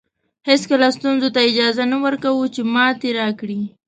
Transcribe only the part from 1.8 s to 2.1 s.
نه